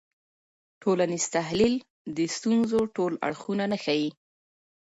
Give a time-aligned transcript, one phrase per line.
[0.81, 1.75] ټولنیز تحلیل
[2.17, 4.09] د ستونزو ټول اړخونه نه ښيي.